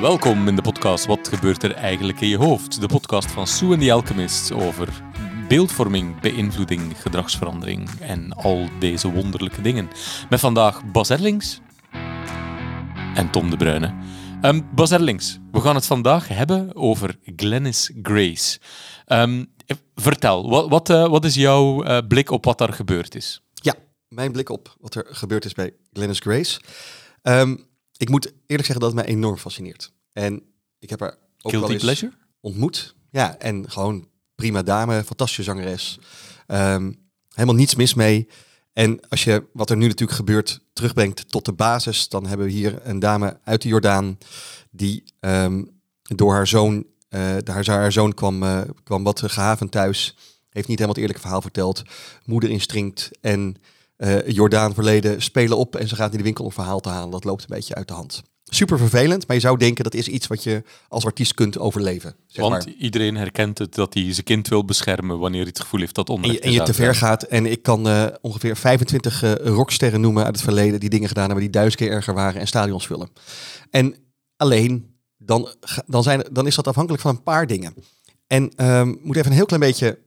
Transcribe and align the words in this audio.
Welkom 0.00 0.48
in 0.48 0.56
de 0.56 0.62
podcast 0.62 1.06
Wat 1.06 1.28
gebeurt 1.28 1.62
er 1.62 1.74
eigenlijk 1.74 2.20
in 2.20 2.28
je 2.28 2.36
hoofd? 2.36 2.80
De 2.80 2.86
podcast 2.86 3.30
van 3.30 3.46
Sue 3.46 3.72
en 3.72 3.78
the 3.78 3.92
Alchemist 3.92 4.52
over 4.52 5.02
beeldvorming, 5.48 6.20
beïnvloeding, 6.20 7.00
gedragsverandering 7.00 7.88
en 8.00 8.32
al 8.32 8.68
deze 8.78 9.12
wonderlijke 9.12 9.60
dingen. 9.60 9.88
Met 10.30 10.40
vandaag 10.40 10.84
Bas 10.84 11.10
Erlings 11.10 11.60
en 13.14 13.30
Tom 13.30 13.50
de 13.50 13.56
Bruyne. 13.56 13.94
Um, 14.42 14.68
Bas 14.74 14.90
Erlings, 14.90 15.38
we 15.52 15.60
gaan 15.60 15.74
het 15.74 15.86
vandaag 15.86 16.28
hebben 16.28 16.74
over 16.74 17.18
Glennis 17.36 17.92
Grace. 18.02 18.58
Ehm, 19.04 19.44
vertel, 19.94 20.50
wat, 20.50 20.68
wat, 20.68 20.90
uh, 20.90 21.08
wat 21.08 21.24
is 21.24 21.34
jouw 21.34 21.84
uh, 21.84 21.98
blik 22.08 22.30
op 22.30 22.44
wat 22.44 22.58
daar 22.58 22.72
gebeurd 22.72 23.14
is? 23.14 23.42
Ja, 23.52 23.74
mijn 24.08 24.32
blik 24.32 24.48
op 24.48 24.76
wat 24.80 24.94
er 24.94 25.06
gebeurd 25.08 25.44
is 25.44 25.52
bij 25.52 25.74
Glennis 25.92 26.18
Grace. 26.18 26.60
Um, 27.22 27.66
ik 27.96 28.08
moet 28.08 28.24
eerlijk 28.26 28.66
zeggen 28.68 28.80
dat 28.80 28.94
het 28.94 28.94
mij 28.94 29.14
enorm 29.14 29.36
fascineert. 29.36 29.92
En 30.12 30.42
ik 30.78 30.90
heb 30.90 31.00
haar 31.00 31.16
ook 31.42 31.50
Guilty 31.50 31.68
wel 31.68 31.78
pleasure? 31.78 32.12
ontmoet. 32.40 32.94
Ja, 33.10 33.38
en 33.38 33.70
gewoon 33.70 34.08
prima 34.34 34.62
dame, 34.62 35.04
fantastische 35.04 35.42
zangeres. 35.42 35.98
Um, 36.46 36.98
helemaal 37.28 37.54
niets 37.54 37.74
mis 37.74 37.94
mee. 37.94 38.28
En 38.72 39.08
als 39.08 39.24
je 39.24 39.44
wat 39.52 39.70
er 39.70 39.76
nu 39.76 39.86
natuurlijk 39.86 40.18
gebeurt 40.18 40.60
terugbrengt 40.72 41.30
tot 41.30 41.44
de 41.44 41.52
basis, 41.52 42.08
dan 42.08 42.26
hebben 42.26 42.46
we 42.46 42.52
hier 42.52 42.78
een 42.82 42.98
dame 42.98 43.38
uit 43.44 43.62
de 43.62 43.68
Jordaan 43.68 44.18
die 44.70 45.04
um, 45.20 45.80
door 46.02 46.32
haar 46.32 46.46
zoon, 46.46 46.86
uh, 47.10 47.20
haar, 47.44 47.66
haar 47.66 47.92
zoon 47.92 48.14
kwam, 48.14 48.42
uh, 48.42 48.60
kwam 48.82 49.02
wat 49.02 49.22
gehavend 49.22 49.70
thuis, 49.70 50.16
heeft 50.50 50.68
niet 50.68 50.78
helemaal 50.78 50.88
het 50.88 50.98
eerlijke 50.98 51.20
verhaal 51.20 51.42
verteld, 51.42 51.82
moeder 52.24 52.50
instringt 52.50 53.10
en 53.20 53.56
uh, 53.98 54.28
Jordaan 54.28 54.74
verleden 54.74 55.22
spelen 55.22 55.56
op 55.56 55.76
en 55.76 55.88
ze 55.88 55.96
gaat 55.96 56.12
in 56.12 56.18
de 56.18 56.24
winkel 56.24 56.44
om 56.44 56.52
verhaal 56.52 56.80
te 56.80 56.88
halen. 56.88 57.10
Dat 57.10 57.24
loopt 57.24 57.42
een 57.42 57.56
beetje 57.56 57.74
uit 57.74 57.88
de 57.88 57.94
hand. 57.94 58.22
Super 58.48 58.78
vervelend, 58.78 59.26
maar 59.26 59.36
je 59.36 59.42
zou 59.42 59.58
denken 59.58 59.84
dat 59.84 59.94
is 59.94 60.08
iets 60.08 60.26
wat 60.26 60.42
je 60.42 60.62
als 60.88 61.04
artiest 61.04 61.34
kunt 61.34 61.58
overleven. 61.58 62.16
Zeg 62.26 62.48
Want 62.48 62.66
maar. 62.66 62.74
iedereen 62.74 63.16
herkent 63.16 63.58
het 63.58 63.74
dat 63.74 63.94
hij 63.94 64.12
zijn 64.12 64.24
kind 64.24 64.48
wil 64.48 64.64
beschermen 64.64 65.18
wanneer 65.18 65.40
hij 65.40 65.48
het 65.48 65.60
gevoel 65.60 65.80
heeft 65.80 65.94
dat 65.94 66.08
onder. 66.08 66.30
En 66.30 66.36
je, 66.36 66.40
en 66.40 66.52
je 66.52 66.62
te 66.62 66.74
ver 66.74 66.94
gaat. 66.94 67.22
En 67.22 67.46
ik 67.46 67.62
kan 67.62 67.88
uh, 67.88 68.06
ongeveer 68.20 68.56
25 68.56 69.22
uh, 69.22 69.32
rocksterren 69.34 70.00
noemen 70.00 70.24
uit 70.24 70.34
het 70.34 70.44
verleden 70.44 70.80
die 70.80 70.90
dingen 70.90 71.08
gedaan 71.08 71.24
hebben 71.24 71.42
die 71.42 71.52
duizend 71.52 71.76
keer 71.76 71.90
erger 71.90 72.14
waren 72.14 72.40
en 72.40 72.46
stadions 72.46 72.86
vullen. 72.86 73.08
En 73.70 73.94
alleen 74.36 74.96
dan, 75.16 75.48
dan, 75.86 76.02
zijn, 76.02 76.24
dan 76.32 76.46
is 76.46 76.54
dat 76.54 76.66
afhankelijk 76.66 77.02
van 77.02 77.14
een 77.14 77.22
paar 77.22 77.46
dingen. 77.46 77.74
En 78.26 78.66
um, 78.66 78.98
moet 79.02 79.16
even 79.16 79.30
een 79.30 79.36
heel 79.36 79.46
klein 79.46 79.62
beetje 79.62 79.98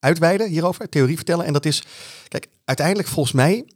uitweiden 0.00 0.48
hierover, 0.48 0.88
theorie 0.88 1.16
vertellen. 1.16 1.44
En 1.44 1.52
dat 1.52 1.64
is, 1.64 1.82
kijk, 2.28 2.48
uiteindelijk 2.64 3.08
volgens 3.08 3.34
mij 3.34 3.66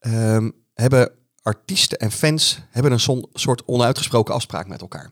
um, 0.00 0.52
hebben 0.74 1.10
artiesten 1.42 1.98
en 1.98 2.10
fans 2.10 2.58
hebben 2.70 2.92
een 2.92 3.26
soort 3.32 3.64
onuitgesproken 3.64 4.34
afspraak 4.34 4.68
met 4.68 4.80
elkaar. 4.80 5.10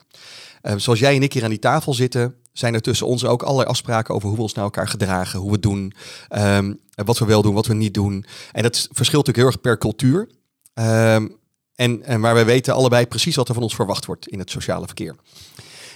Um, 0.62 0.78
zoals 0.78 0.98
jij 0.98 1.16
en 1.16 1.22
ik 1.22 1.32
hier 1.32 1.44
aan 1.44 1.50
die 1.50 1.58
tafel 1.58 1.94
zitten, 1.94 2.34
zijn 2.52 2.74
er 2.74 2.80
tussen 2.80 3.06
ons 3.06 3.24
ook 3.24 3.42
allerlei 3.42 3.68
afspraken 3.68 4.14
over 4.14 4.28
hoe 4.28 4.36
we 4.36 4.42
ons 4.42 4.54
naar 4.54 4.64
elkaar 4.64 4.88
gedragen, 4.88 5.38
hoe 5.38 5.50
we 5.50 5.58
doen, 5.58 5.92
um, 6.36 6.80
wat 6.94 7.18
we 7.18 7.24
wel 7.24 7.42
doen, 7.42 7.54
wat 7.54 7.66
we 7.66 7.74
niet 7.74 7.94
doen. 7.94 8.24
En 8.52 8.62
dat 8.62 8.88
verschilt 8.92 9.26
natuurlijk 9.26 9.36
heel 9.36 9.46
erg 9.46 9.60
per 9.60 9.78
cultuur. 9.78 10.28
Um, 10.74 11.36
en, 11.74 12.02
en 12.02 12.20
waar 12.20 12.34
wij 12.34 12.44
weten 12.44 12.74
allebei 12.74 13.06
precies 13.06 13.36
wat 13.36 13.48
er 13.48 13.54
van 13.54 13.62
ons 13.62 13.74
verwacht 13.74 14.06
wordt 14.06 14.28
in 14.28 14.38
het 14.38 14.50
sociale 14.50 14.86
verkeer. 14.86 15.16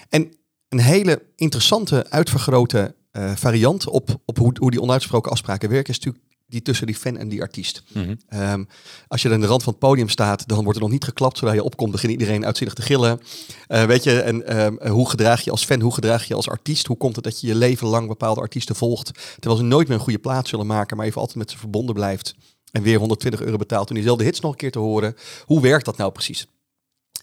En 0.09 0.33
een 0.69 0.81
hele 0.81 1.23
interessante, 1.37 2.11
uitvergrote 2.11 2.95
uh, 3.13 3.33
variant 3.37 3.89
op, 3.89 4.21
op 4.25 4.39
hoe, 4.39 4.53
hoe 4.59 4.71
die 4.71 4.81
onuitsproken 4.81 5.31
afspraken 5.31 5.69
werken, 5.69 5.93
is 5.93 5.99
natuurlijk 5.99 6.25
die 6.51 6.63
tussen 6.63 6.87
die 6.87 6.97
fan 6.97 7.17
en 7.17 7.29
die 7.29 7.41
artiest. 7.41 7.83
Mm 7.93 8.03
-hmm. 8.03 8.43
um, 8.43 8.69
als 9.09 9.23
je 9.23 9.33
aan 9.33 9.41
de 9.41 9.47
rand 9.47 9.63
van 9.63 9.73
het 9.73 9.83
podium 9.83 10.09
staat, 10.09 10.49
dan 10.49 10.63
wordt 10.63 10.77
er 10.77 10.83
nog 10.83 10.93
niet 10.93 11.05
geklapt. 11.05 11.39
Zodra 11.39 11.55
je 11.55 11.63
opkomt, 11.63 11.93
begint 11.93 12.13
iedereen 12.13 12.45
uitzinnig 12.45 12.75
te 12.75 12.83
gillen. 12.83 13.21
Uh, 13.69 13.85
weet 13.85 14.05
je, 14.05 14.21
en 14.21 14.61
um, 14.65 14.89
hoe 14.89 15.09
gedraag 15.09 15.41
je 15.41 15.51
als 15.51 15.65
fan, 15.65 15.81
hoe 15.81 15.95
gedraag 15.95 16.25
je 16.25 16.35
als 16.35 16.49
artiest? 16.49 16.87
Hoe 16.87 16.97
komt 16.97 17.15
het 17.15 17.25
dat 17.25 17.41
je 17.41 17.47
je 17.47 17.55
leven 17.55 17.87
lang 17.87 18.09
bepaalde 18.09 18.41
artiesten 18.41 18.75
volgt, 18.75 19.11
terwijl 19.39 19.57
ze 19.57 19.67
nooit 19.67 19.89
meer 19.89 19.97
een 19.97 20.03
goede 20.03 20.19
plaats 20.19 20.51
zullen 20.51 20.67
maken, 20.67 20.97
maar 20.97 21.07
even 21.07 21.21
altijd 21.21 21.39
met 21.39 21.51
ze 21.51 21.59
verbonden 21.59 21.95
blijft 21.95 22.35
en 22.73 22.83
weer 22.83 22.99
120 22.99 23.41
euro 23.41 23.57
betaalt 23.57 23.89
om 23.89 23.95
diezelfde 23.95 24.25
hits 24.25 24.41
nog 24.41 24.51
een 24.51 24.57
keer 24.57 24.73
te 24.73 24.79
horen? 24.79 25.17
Hoe 25.45 25.61
werkt 25.61 25.85
dat 25.85 25.97
nou 25.97 26.13
precies? 26.13 26.47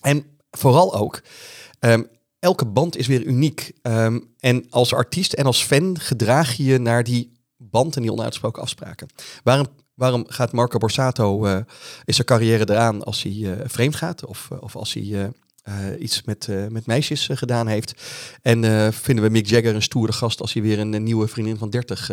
En 0.02 0.26
vooral 0.52 0.96
ook, 0.96 1.22
um, 1.80 2.08
elke 2.40 2.66
band 2.66 2.98
is 2.98 3.08
weer 3.08 3.24
uniek. 3.24 3.72
Um, 3.82 4.34
en 4.40 4.66
als 4.70 4.94
artiest 4.94 5.34
en 5.34 5.46
als 5.46 5.64
fan 5.64 6.00
gedraag 6.00 6.54
je 6.54 6.64
je 6.64 6.78
naar 6.78 7.04
die 7.04 7.32
band 7.58 7.96
en 7.96 8.02
die 8.02 8.12
onuitsproken 8.12 8.62
afspraken. 8.62 9.08
Waarom, 9.44 9.68
waarom 9.94 10.26
gaat 10.28 10.52
Marco 10.52 10.78
Borsato, 10.78 11.46
uh, 11.46 11.58
is 12.06 12.16
zijn 12.16 12.28
carrière 12.28 12.70
eraan 12.70 13.04
als 13.04 13.24
hij 13.24 13.32
uh, 13.32 13.52
vreemd 13.64 13.96
gaat? 13.96 14.26
Of, 14.26 14.50
uh, 14.54 14.62
of 14.62 14.76
als 14.76 14.94
hij 14.94 15.34
iets 16.00 16.24
met, 16.24 16.48
met 16.70 16.86
meisjes 16.86 17.30
gedaan 17.32 17.68
heeft. 17.68 17.94
En 18.42 18.94
vinden 18.94 19.24
we 19.24 19.30
Mick 19.30 19.48
Jagger 19.48 19.76
een 19.76 19.82
stoere 19.82 20.12
gast 20.12 20.42
als 20.42 20.54
hij 20.54 20.62
weer 20.62 20.80
een, 20.80 20.94
een 20.94 21.04
nieuwe 21.04 21.28
vriendin 21.28 21.58
van 21.58 21.70
30 21.70 22.12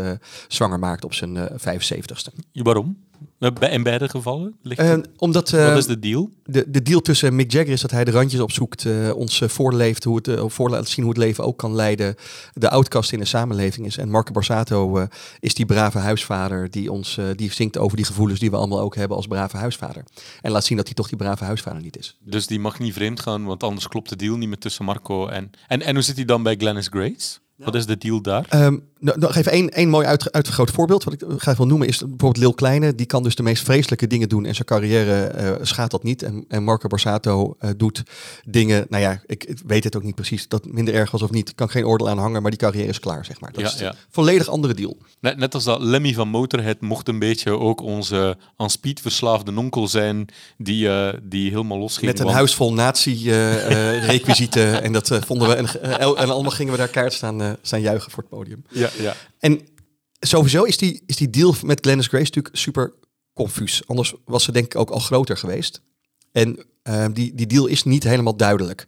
zwanger 0.49 0.79
maakt 0.79 1.05
op 1.05 1.15
zijn 1.15 1.49
75ste. 1.53 2.34
Waarom? 2.53 3.05
In 3.44 3.82
beide 3.82 4.09
gevallen? 4.09 4.56
Ligt 4.62 4.81
Uh, 4.81 4.97
omdat, 5.16 5.53
uh, 5.53 5.69
Wat 5.69 5.77
is 5.77 5.87
de 5.87 5.99
deal? 5.99 6.31
De, 6.44 6.71
de 6.71 6.82
deal 6.82 7.00
tussen 7.00 7.34
Mick 7.34 7.53
Jagger 7.53 7.72
is 7.72 7.81
dat 7.81 7.91
hij 7.91 8.05
de 8.05 8.10
randjes 8.10 8.41
opzoekt, 8.41 8.84
uh, 8.84 9.15
ons 9.16 9.43
voorleeft, 9.47 10.05
hoe 10.05 10.21
het, 10.22 10.53
voor 10.53 10.71
laat 10.71 10.88
zien 10.88 11.05
hoe 11.05 11.15
het 11.15 11.22
leven 11.22 11.44
ook 11.44 11.59
kan 11.59 11.75
leiden, 11.75 12.15
de 12.53 12.71
outcast 12.71 13.12
in 13.12 13.19
de 13.19 13.25
samenleving 13.25 13.87
is. 13.87 13.97
En 13.97 14.10
Marco 14.10 14.33
Borsato 14.33 15.06
is 15.41 15.54
die 15.54 15.66
brave 15.66 15.99
huisvader 15.99 16.71
die 16.71 16.93
ons 16.93 17.19
die 17.37 17.53
zingt 17.53 17.78
over 17.78 17.97
die 17.97 18.06
gevoelens 18.06 18.41
die 18.41 18.50
we 18.50 18.56
allemaal 18.56 18.81
ook 18.81 18.97
hebben 18.97 19.16
als 19.16 19.27
brave 19.27 19.56
huisvader. 19.56 20.04
En 20.41 20.50
laat 20.50 20.65
zien 20.65 20.77
dat 20.77 20.87
hij 20.87 20.94
toch 20.94 21.09
die 21.09 21.19
brave 21.19 21.44
huisvader 21.44 21.83
niet 21.83 21.99
is. 21.99 22.19
Dus 22.21 22.47
die 22.47 22.60
mag 22.60 22.78
niet 22.78 22.93
vreemd 22.93 23.21
gaan, 23.21 23.44
want 23.44 23.62
anders 23.62 23.88
klopt 23.88 24.09
de 24.09 24.16
deal 24.16 24.37
niet 24.37 24.49
meer 24.49 24.59
tussen 24.59 24.84
Marco 24.84 25.27
en... 25.27 25.50
En, 25.66 25.83
en 25.83 25.94
hoe 25.94 26.04
zit 26.04 26.16
hij 26.16 26.25
dan 26.25 26.43
bij 26.43 26.56
Glennis 26.56 26.88
Grace? 26.91 27.43
Wat 27.56 27.75
is 27.75 27.87
de 27.87 27.98
deal 27.98 28.20
daar? 28.20 28.47
Um, 28.54 28.82
nou, 29.04 29.19
nog 29.19 29.37
even 29.37 29.53
één, 29.53 29.70
één 29.70 29.88
mooi 29.88 30.06
uit, 30.06 30.32
uitvergroot 30.32 30.70
voorbeeld. 30.70 31.04
Wat 31.04 31.12
ik 31.12 31.22
ga 31.37 31.53
even 31.53 31.69
noemen 31.69 31.88
is 31.88 31.98
bijvoorbeeld 31.98 32.37
Lil 32.37 32.54
Kleine. 32.54 32.94
Die 32.94 33.06
kan 33.06 33.22
dus 33.22 33.34
de 33.34 33.42
meest 33.42 33.65
vreselijke 33.65 34.06
dingen 34.06 34.28
doen 34.28 34.44
en 34.44 34.54
zijn 34.54 34.66
carrière 34.66 35.34
uh, 35.38 35.53
schaadt 35.62 35.91
dat 35.91 36.03
niet. 36.03 36.22
En, 36.22 36.44
en 36.48 36.65
Marco 36.65 36.88
Borsato 36.88 37.56
uh, 37.60 37.70
doet 37.76 38.03
dingen, 38.44 38.87
nou 38.88 39.03
ja, 39.03 39.20
ik, 39.26 39.44
ik, 39.44 39.59
weet 39.66 39.84
het 39.84 39.97
ook 39.97 40.03
niet 40.03 40.15
precies. 40.15 40.48
Dat 40.48 40.66
minder 40.66 40.94
erg 40.94 41.10
was 41.10 41.22
of 41.22 41.31
niet, 41.31 41.54
kan 41.54 41.70
geen 41.70 41.84
oordeel 41.84 42.09
aan 42.09 42.19
hangen. 42.19 42.42
Maar 42.42 42.50
die 42.50 42.60
carrière 42.60 42.88
is 42.88 43.00
klaar, 43.00 43.25
zeg 43.25 43.41
maar. 43.41 43.53
Dat 43.53 43.60
ja, 43.60 43.66
is 43.66 43.78
ja. 43.78 43.88
een 43.88 43.97
volledig 44.10 44.48
andere 44.48 44.75
deal. 44.75 44.97
Net, 45.21 45.36
net 45.36 45.54
als 45.54 45.65
dat 45.65 45.81
Lemmy 45.81 46.15
van 46.15 46.28
Motorhead 46.28 46.81
mocht 46.81 47.09
een 47.09 47.19
beetje 47.19 47.59
ook 47.59 47.81
onze 47.81 48.36
aan 48.56 48.71
speed 48.71 49.00
verslaafde 49.00 49.50
nonkel 49.50 49.88
zijn. 49.88 50.26
Die, 50.56 50.86
uh, 50.86 51.09
die 51.22 51.50
helemaal 51.50 51.78
losging. 51.78 52.06
Met 52.06 52.19
een 52.19 52.25
want... 52.25 52.36
huis 52.36 52.54
vol 52.54 52.72
nazi-requisieten. 52.72 54.82
en 54.82 54.92
dat 54.92 55.19
vonden 55.26 55.48
we. 55.48 55.54
En, 55.54 55.82
en 56.16 56.31
allemaal 56.31 56.50
gingen 56.50 56.72
we 56.72 56.78
daar 56.78 56.88
kaart 56.88 57.12
staan, 57.12 57.42
staan 57.62 57.81
juichen 57.81 58.10
voor 58.10 58.22
het 58.22 58.32
podium. 58.32 58.65
Ja, 58.71 58.91
ja. 58.99 59.16
En 59.38 59.60
sowieso 60.21 60.62
is 60.62 60.78
die, 60.78 61.03
is 61.06 61.16
die 61.16 61.31
deal 61.31 61.55
met 61.62 61.81
Glennis 61.81 62.06
Grace 62.06 62.25
natuurlijk 62.25 62.56
super 62.56 62.93
confuus. 63.32 63.82
Anders 63.87 64.15
was 64.25 64.44
ze 64.44 64.53
denk 64.53 64.65
ik 64.65 64.77
ook 64.77 64.91
al 64.91 64.99
groter 64.99 65.37
geweest. 65.37 65.81
En 66.33 66.66
uh, 66.88 67.06
die, 67.12 67.34
die 67.34 67.47
deal 67.47 67.66
is 67.66 67.84
niet 67.84 68.04
helemaal 68.04 68.37
duidelijk. 68.37 68.87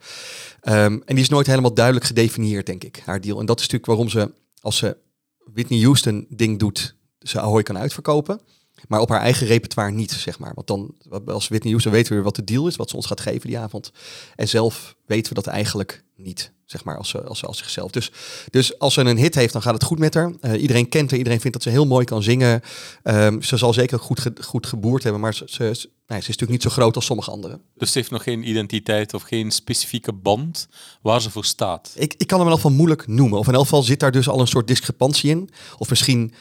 Um, 0.63 1.03
en 1.05 1.15
die 1.15 1.25
is 1.25 1.29
nooit 1.29 1.47
helemaal 1.47 1.75
duidelijk 1.75 2.07
gedefinieerd, 2.07 2.67
denk 2.67 2.85
ik, 2.85 3.03
haar 3.05 3.21
deal. 3.21 3.41
En 3.41 3.47
dat 3.47 3.61
is 3.61 3.63
natuurlijk 3.63 3.91
waarom 3.91 4.09
ze, 4.09 4.33
als 4.61 4.77
ze 4.77 4.97
Whitney 5.39 5.81
Houston 5.81 6.27
ding 6.29 6.59
doet, 6.59 6.97
ze 7.19 7.41
Ahoy 7.41 7.63
kan 7.63 7.79
uitverkopen. 7.79 8.41
Maar 8.89 9.01
op 9.01 9.09
haar 9.09 9.21
eigen 9.21 9.47
repertoire 9.47 9.93
niet, 9.93 10.11
zeg 10.11 10.39
maar. 10.39 10.55
Want 10.55 10.67
dan, 10.67 10.95
als 11.27 11.49
Whitney 11.49 11.71
Houston 11.71 11.93
weten 11.93 12.09
we 12.09 12.15
weer 12.15 12.25
wat 12.25 12.37
de 12.37 12.45
deal 12.45 12.67
is, 12.67 12.77
wat 12.77 12.91
ze 12.91 12.97
ons 12.97 13.07
gaat 13.07 13.21
geven 13.21 13.49
die 13.49 13.59
avond. 13.59 13.93
En 14.35 14.49
zelf 14.49 14.97
weten 15.07 15.29
we 15.29 15.43
dat 15.43 15.47
eigenlijk 15.47 16.05
niet, 16.17 16.53
zeg 16.67 16.85
maar, 16.85 16.97
als 16.97 17.09
ze 17.09 17.23
als, 17.23 17.45
als 17.45 17.59
zichzelf. 17.59 17.91
Dus, 17.91 18.11
dus 18.51 18.79
als 18.79 18.95
ze 18.95 19.01
een 19.01 19.17
hit 19.17 19.35
heeft, 19.35 19.53
dan 19.53 19.63
gaat 19.63 19.75
het 19.75 19.85
goed 19.85 19.99
met 19.99 20.15
haar. 20.15 20.33
Uh, 20.41 20.63
iedereen 20.63 20.89
kent 20.89 21.11
haar, 21.11 21.19
iedereen 21.19 21.41
vindt 21.41 21.57
dat 21.57 21.63
ze 21.63 21.71
heel 21.71 21.87
mooi 21.87 22.05
kan 22.05 22.23
zingen. 22.23 22.61
Um, 23.05 23.43
ze 23.43 23.57
zal 23.57 23.73
zeker 23.73 23.99
goed, 23.99 24.21
ge, 24.21 24.33
goed 24.41 24.67
geboerd 24.67 25.03
hebben, 25.03 25.21
maar 25.21 25.35
ze, 25.35 25.45
ze, 25.47 25.63
nee, 25.63 25.73
ze 25.73 25.85
is 26.07 26.27
natuurlijk 26.27 26.51
niet 26.51 26.63
zo 26.63 26.71
groot 26.71 26.97
als 26.97 27.05
sommige 27.05 27.31
anderen. 27.31 27.61
Dus 27.75 27.93
ze 27.93 27.99
heeft 27.99 28.11
nog 28.11 28.23
geen 28.23 28.49
identiteit 28.49 29.15
of 29.15 29.23
geen 29.23 29.51
specifieke 29.51 30.13
band 30.13 30.69
waar 31.03 31.23
ze 31.23 31.31
voor 31.31 31.45
staat? 31.45 31.93
Ik, 31.95 32.15
ik 32.17 32.27
kan 32.27 32.39
hem 32.39 32.47
in 32.47 32.53
elk 32.53 32.63
geval 32.63 32.77
moeilijk 32.77 33.07
noemen. 33.07 33.39
Of 33.39 33.47
in 33.47 33.55
elk 33.55 33.63
geval 33.63 33.83
zit 33.83 34.01
daar 34.01 34.13
dus 34.13 34.29
al 34.29 34.41
een 34.41 34.47
soort 34.47 34.67
discrepantie 34.67 35.31
in. 35.31 35.51
Of 35.79 35.89
misschien 35.89 36.35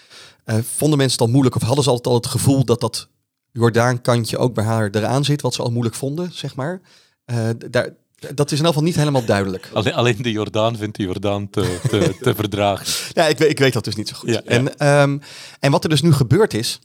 uh, 0.45 0.55
vonden 0.75 0.97
mensen 0.97 1.17
het 1.17 1.27
al 1.27 1.33
moeilijk 1.33 1.55
of 1.55 1.61
hadden 1.61 1.83
ze 1.83 1.89
altijd 1.89 2.07
al 2.07 2.21
het 2.21 2.27
gevoel 2.27 2.65
dat 2.65 2.81
dat 2.81 3.07
Jordaan-kantje 3.51 4.37
ook 4.37 4.53
bij 4.53 4.63
haar 4.63 4.89
eraan 4.91 5.25
zit, 5.25 5.41
wat 5.41 5.53
ze 5.53 5.61
al 5.61 5.71
moeilijk 5.71 5.95
vonden, 5.95 6.31
zeg 6.33 6.55
maar. 6.55 6.81
Uh, 7.25 7.49
daar, 7.69 7.95
dat 8.33 8.51
is 8.51 8.57
in 8.59 8.65
elk 8.65 8.73
geval 8.73 8.87
niet 8.87 8.95
helemaal 8.95 9.25
duidelijk. 9.25 9.69
Alleen, 9.73 9.93
alleen 9.93 10.21
de 10.21 10.31
Jordaan 10.31 10.77
vindt 10.77 10.97
de 10.97 11.03
Jordaan 11.03 11.49
te, 11.49 11.79
te, 11.89 12.15
te 12.21 12.35
verdragen. 12.35 12.85
Ja, 13.13 13.27
ik 13.27 13.37
weet, 13.37 13.49
ik 13.49 13.59
weet 13.59 13.73
dat 13.73 13.83
dus 13.83 13.95
niet 13.95 14.07
zo 14.07 14.15
goed. 14.15 14.29
Ja, 14.29 14.41
ja. 14.45 14.49
En, 14.49 14.87
um, 15.01 15.21
en 15.59 15.71
wat 15.71 15.83
er 15.83 15.89
dus 15.89 16.01
nu 16.01 16.13
gebeurd 16.13 16.53
is, 16.53 16.79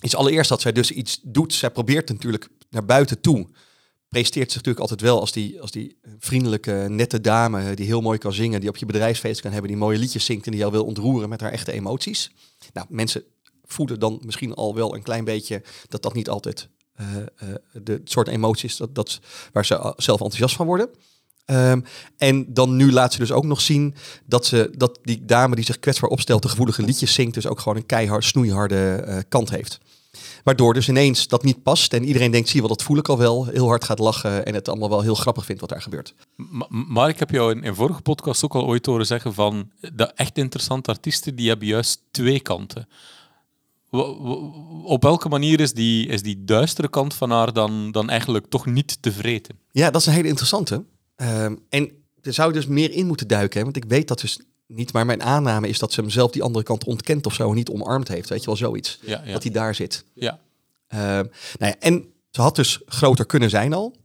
is 0.00 0.16
allereerst 0.16 0.48
dat 0.48 0.60
zij 0.60 0.72
dus 0.72 0.90
iets 0.90 1.20
doet. 1.22 1.54
Zij 1.54 1.70
probeert 1.70 2.08
natuurlijk 2.08 2.48
naar 2.70 2.84
buiten 2.84 3.20
toe. 3.20 3.46
Presteert 4.08 4.52
zich 4.52 4.62
natuurlijk 4.62 4.80
altijd 4.80 5.00
wel 5.00 5.20
als 5.20 5.32
die, 5.32 5.60
als 5.60 5.70
die 5.70 5.98
vriendelijke, 6.18 6.86
nette 6.88 7.20
dame 7.20 7.74
die 7.74 7.86
heel 7.86 8.00
mooi 8.00 8.18
kan 8.18 8.32
zingen, 8.32 8.60
die 8.60 8.68
op 8.68 8.76
je 8.76 8.86
bedrijfsfeest 8.86 9.40
kan 9.40 9.52
hebben, 9.52 9.70
die 9.70 9.80
mooie 9.80 9.98
liedjes 9.98 10.24
zingt 10.24 10.44
en 10.44 10.50
die 10.50 10.60
jou 10.60 10.72
wil 10.72 10.84
ontroeren 10.84 11.28
met 11.28 11.40
haar 11.40 11.52
echte 11.52 11.72
emoties. 11.72 12.30
Nou, 12.72 12.86
mensen 12.90 13.24
voelen 13.62 14.00
dan 14.00 14.20
misschien 14.24 14.54
al 14.54 14.74
wel 14.74 14.94
een 14.94 15.02
klein 15.02 15.24
beetje 15.24 15.62
dat 15.88 16.02
dat 16.02 16.14
niet 16.14 16.28
altijd 16.28 16.68
de 17.72 18.00
soort 18.04 18.28
emoties 18.28 18.76
dat, 18.76 18.94
dat, 18.94 19.20
waar 19.52 19.64
ze 19.66 19.94
zelf 19.96 20.20
enthousiast 20.20 20.56
van 20.56 20.66
worden. 20.66 20.88
Ehm, 21.44 21.80
en 22.16 22.54
dan 22.54 22.76
nu 22.76 22.92
laat 22.92 23.12
ze 23.12 23.18
dus 23.18 23.32
ook 23.32 23.44
nog 23.44 23.60
zien 23.60 23.94
dat, 24.26 24.46
ze, 24.46 24.70
dat 24.76 24.98
die 25.02 25.24
dame 25.24 25.54
die 25.54 25.64
zich 25.64 25.78
kwetsbaar 25.78 26.10
opstelt, 26.10 26.42
de 26.42 26.48
gevoelige 26.48 26.82
liedjes 26.82 27.14
zingt, 27.14 27.34
dus 27.34 27.46
ook 27.46 27.60
gewoon 27.60 27.78
een 27.78 27.86
keihard, 27.86 28.24
snoeiharde 28.24 28.94
eh, 28.94 29.18
kant 29.28 29.50
heeft. 29.50 29.78
Waardoor 30.44 30.74
dus 30.74 30.88
ineens 30.88 31.28
dat 31.28 31.42
niet 31.44 31.62
past 31.62 31.92
en 31.92 32.04
iedereen 32.04 32.30
denkt, 32.30 32.48
zie 32.48 32.60
je 32.60 32.66
wel, 32.66 32.76
dat 32.76 32.86
voel 32.86 32.96
ik 32.96 33.08
al 33.08 33.18
wel, 33.18 33.46
heel 33.46 33.66
hard 33.66 33.84
gaat 33.84 33.98
lachen 33.98 34.46
en 34.46 34.54
het 34.54 34.68
allemaal 34.68 34.88
wel 34.88 35.00
heel 35.00 35.14
grappig 35.14 35.44
vindt 35.44 35.60
wat 35.60 35.70
daar 35.70 35.82
gebeurt. 35.82 36.14
Ma- 36.36 36.66
Maar 36.68 37.08
ik 37.08 37.18
heb 37.18 37.30
jou 37.30 37.52
in, 37.52 37.62
in 37.62 37.74
vorige 37.74 38.00
podcast 38.02 38.44
ook 38.44 38.54
al 38.54 38.66
ooit 38.66 38.86
horen 38.86 39.06
zeggen 39.06 39.34
van 39.34 39.70
de 39.94 40.04
echt 40.04 40.38
interessante 40.38 40.90
artiesten 40.90 41.34
die 41.34 41.48
hebben 41.48 41.66
juist 41.68 42.00
twee 42.10 42.40
kanten. 42.40 42.88
Op 44.84 45.02
welke 45.02 45.28
manier 45.28 45.60
is 45.60 45.72
die, 45.72 46.06
is 46.06 46.22
die 46.22 46.44
duistere 46.44 46.88
kant 46.88 47.14
van 47.14 47.30
haar 47.30 47.52
dan, 47.52 47.90
dan 47.90 48.10
eigenlijk 48.10 48.46
toch 48.46 48.66
niet 48.66 49.02
te 49.02 49.12
vreten? 49.12 49.58
Ja, 49.70 49.90
dat 49.90 50.00
is 50.00 50.06
een 50.06 50.12
hele 50.12 50.28
interessante. 50.28 50.84
Ehm, 51.16 51.56
en 51.68 51.90
er 52.22 52.32
zou 52.32 52.52
dus 52.52 52.66
meer 52.66 52.90
in 52.90 53.06
moeten 53.06 53.28
duiken, 53.28 53.58
hè, 53.58 53.64
want 53.64 53.76
ik 53.76 53.84
weet 53.84 54.08
dat 54.08 54.20
dus 54.20 54.40
niet, 54.66 54.92
maar 54.92 55.06
mijn 55.06 55.22
aanname 55.22 55.68
is 55.68 55.78
dat 55.78 55.92
ze 55.92 56.00
hem 56.00 56.10
zelf 56.10 56.30
die 56.30 56.42
andere 56.42 56.64
kant 56.64 56.84
ontkent 56.84 57.26
of 57.26 57.34
zo 57.34 57.48
en 57.48 57.54
niet 57.54 57.70
omarmd 57.70 58.08
heeft. 58.08 58.28
Weet 58.28 58.40
je 58.40 58.46
wel, 58.46 58.56
zoiets. 58.56 58.98
Ja, 59.02 59.22
ja. 59.24 59.32
Dat 59.32 59.42
hij 59.42 59.52
daar 59.52 59.74
zit. 59.74 60.04
Ja. 60.14 60.40
Ehm, 60.88 61.24
nou 61.58 61.72
ja, 61.72 61.76
en 61.78 62.04
ze 62.30 62.40
had 62.40 62.56
dus 62.56 62.80
groter 62.86 63.26
kunnen 63.26 63.50
zijn 63.50 63.72
al. 63.72 63.96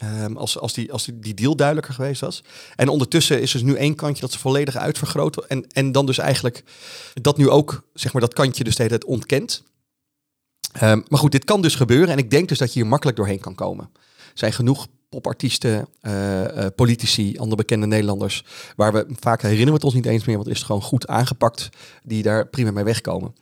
Ehm, 0.00 0.36
als, 0.36 0.58
als, 0.58 0.72
die, 0.72 0.92
als 0.92 1.04
die, 1.04 1.18
die 1.18 1.34
deal 1.34 1.56
duidelijker 1.56 1.94
geweest 1.94 2.20
was. 2.20 2.44
En 2.76 2.88
ondertussen 2.88 3.40
is 3.40 3.50
dus 3.50 3.62
nu 3.62 3.74
één 3.74 3.94
kantje 3.94 4.20
dat 4.20 4.32
ze 4.32 4.38
volledig 4.38 4.76
uitvergroot. 4.76 5.46
En, 5.46 5.66
en 5.72 5.92
dan 5.92 6.06
dus 6.06 6.18
eigenlijk 6.18 6.64
dat 7.14 7.36
nu 7.36 7.48
ook, 7.48 7.84
zeg 7.94 8.12
maar, 8.12 8.22
dat 8.22 8.34
kantje 8.34 8.64
dus 8.64 8.76
de 8.76 8.82
hele 8.82 9.06
ontkent. 9.06 9.62
Ehm, 10.72 11.00
maar 11.08 11.18
goed, 11.18 11.32
dit 11.32 11.44
kan 11.44 11.62
dus 11.62 11.74
gebeuren. 11.74 12.08
En 12.08 12.18
ik 12.18 12.30
denk 12.30 12.48
dus 12.48 12.58
dat 12.58 12.72
je 12.72 12.80
hier 12.80 12.88
makkelijk 12.88 13.16
doorheen 13.16 13.40
kan 13.40 13.54
komen. 13.54 13.90
Er 13.94 14.40
zijn 14.40 14.52
genoeg 14.52 14.86
popartiesten, 15.08 15.88
eh, 16.00 16.64
eh, 16.64 16.74
politici, 16.74 17.36
andere 17.38 17.56
bekende 17.56 17.86
Nederlanders. 17.86 18.44
Waar 18.76 18.92
we 18.92 19.06
vaak 19.20 19.42
herinneren 19.42 19.72
we 19.72 19.76
het 19.76 19.84
ons 19.84 19.94
niet 19.94 20.06
eens 20.06 20.24
meer. 20.24 20.36
Want 20.36 20.48
het 20.48 20.56
is 20.56 20.62
gewoon 20.62 20.82
goed 20.82 21.06
aangepakt. 21.06 21.68
Die 22.02 22.22
daar 22.22 22.46
prima 22.46 22.70
mee 22.70 22.84
wegkomen. 22.84 23.34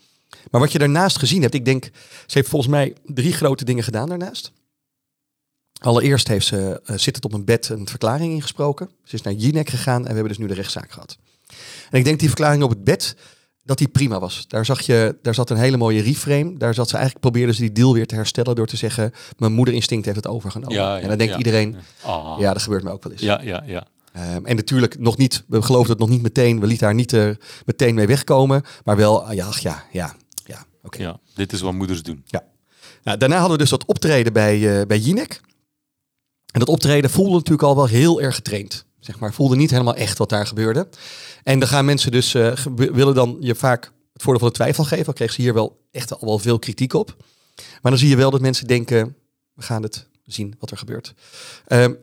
Maar 0.50 0.60
wat 0.60 0.72
je 0.72 0.78
daarnaast 0.78 1.18
gezien 1.18 1.42
hebt, 1.42 1.54
ik 1.54 1.64
denk, 1.64 1.84
ze 2.26 2.38
heeft 2.38 2.48
volgens 2.48 2.70
mij 2.70 2.94
drie 3.04 3.32
grote 3.32 3.64
dingen 3.64 3.84
gedaan 3.84 4.08
daarnaast. 4.08 4.52
Allereerst 5.82 6.28
heeft 6.28 6.46
ze, 6.46 6.80
eh, 6.84 6.96
zit 6.98 7.16
het 7.16 7.24
op 7.24 7.32
een 7.32 7.44
bed 7.44 7.68
een 7.68 7.88
verklaring 7.88 8.32
ingesproken. 8.32 8.90
Ze 9.04 9.14
is 9.14 9.22
naar 9.22 9.32
Jinek 9.32 9.68
gegaan 9.68 9.96
en 9.96 10.02
we 10.08 10.12
hebben 10.14 10.28
dus 10.28 10.38
nu 10.38 10.46
de 10.46 10.54
rechtszaak 10.54 10.92
gehad. 10.92 11.16
En 11.90 11.98
ik 11.98 12.04
denk 12.04 12.18
die 12.18 12.28
verklaring 12.28 12.62
op 12.62 12.70
het 12.70 12.84
bed, 12.84 13.16
dat 13.64 13.78
die 13.78 13.88
prima 13.88 14.18
was. 14.20 14.44
Daar, 14.48 14.64
zag 14.64 14.80
je, 14.80 15.16
daar 15.22 15.34
zat 15.34 15.50
een 15.50 15.56
hele 15.56 15.76
mooie 15.76 16.02
reframe. 16.02 16.56
Daar 16.58 16.74
zat 16.74 16.88
ze 16.88 16.94
eigenlijk, 16.96 17.24
probeerde 17.24 17.54
ze 17.54 17.60
die 17.60 17.72
deal 17.72 17.94
weer 17.94 18.06
te 18.06 18.14
herstellen 18.14 18.54
door 18.54 18.66
te 18.66 18.76
zeggen, 18.76 19.12
mijn 19.38 19.52
moederinstinct 19.52 20.04
heeft 20.04 20.16
het 20.16 20.26
overgenomen. 20.26 20.74
Ja, 20.76 20.96
ja, 20.96 21.02
en 21.02 21.08
dan 21.08 21.18
denkt 21.18 21.32
ja. 21.32 21.38
iedereen, 21.38 21.76
Ah. 22.02 22.36
ja, 22.38 22.52
dat 22.52 22.62
gebeurt 22.62 22.82
me 22.82 22.90
ook 22.90 23.02
wel 23.02 23.12
eens. 23.12 23.20
ja, 23.20 23.40
ja, 23.42 23.62
ja. 23.66 23.86
Ehm, 24.12 24.44
en 24.44 24.56
natuurlijk 24.56 24.98
nog 24.98 25.16
niet, 25.16 25.44
we 25.46 25.62
geloofden 25.62 25.90
het 25.90 25.98
nog 25.98 26.08
niet 26.08 26.22
meteen, 26.22 26.60
we 26.60 26.66
lieten 26.66 26.86
haar 26.86 26.94
niet 26.94 27.12
er 27.12 27.38
meteen 27.66 27.94
mee 27.94 28.06
wegkomen. 28.06 28.62
Maar 28.84 28.96
wel, 28.96 29.24
ah, 29.24 29.34
ja, 29.34 29.46
ach, 29.46 29.58
ja, 29.58 29.84
ja, 29.92 30.14
ja, 30.44 30.66
oké. 30.82 31.02
ja. 31.02 31.18
Dit 31.34 31.52
is 31.52 31.60
wat 31.60 31.72
moeders 31.72 32.02
doen. 32.02 32.24
Nou, 33.02 33.18
daarna 33.18 33.34
hadden 33.34 33.52
we 33.52 33.62
dus 33.62 33.70
dat 33.70 33.84
optreden 33.84 34.32
bij, 34.32 34.80
eh 34.80 34.86
bij 34.86 34.98
Jinek. 34.98 35.40
En 36.52 36.60
dat 36.60 36.68
optreden 36.68 37.10
voelde 37.10 37.32
natuurlijk 37.32 37.62
al 37.62 37.76
wel 37.76 37.86
heel 37.86 38.20
erg 38.20 38.34
getraind. 38.34 38.84
Zeg 39.00 39.18
maar, 39.18 39.32
voelde 39.32 39.56
niet 39.56 39.70
helemaal 39.70 39.94
echt 39.94 40.18
wat 40.18 40.28
daar 40.28 40.46
gebeurde. 40.46 40.88
En 41.42 41.58
dan 41.58 41.68
gaan 41.68 41.84
mensen 41.84 42.10
dus, 42.10 42.34
eh, 42.34 42.52
willen 42.74 43.14
dan 43.14 43.36
je 43.40 43.54
vaak 43.54 43.92
het 44.12 44.22
voordeel 44.22 44.40
van 44.40 44.48
de 44.48 44.54
twijfel 44.54 44.84
geven. 44.84 45.06
Al 45.06 45.12
kreeg 45.12 45.32
ze 45.32 45.42
hier 45.42 45.54
wel 45.54 45.80
echt 45.90 46.12
al 46.12 46.26
wel 46.26 46.38
veel 46.38 46.58
kritiek 46.58 46.92
op. 46.92 47.16
Maar 47.56 47.92
dan 47.92 47.98
zie 47.98 48.08
je 48.08 48.16
wel 48.16 48.30
dat 48.30 48.40
mensen 48.40 48.66
denken, 48.66 49.16
we 49.54 49.62
gaan 49.62 49.82
het 49.82 50.06
zien 50.24 50.54
wat 50.58 50.70
er 50.70 50.78
gebeurt. 50.78 51.14
Ehm, 51.66 51.94